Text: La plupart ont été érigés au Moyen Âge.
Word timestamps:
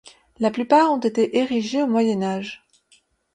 La 0.39 0.49
plupart 0.49 0.91
ont 0.91 0.99
été 0.99 1.37
érigés 1.37 1.83
au 1.83 1.85
Moyen 1.85 2.23
Âge. 2.23 2.63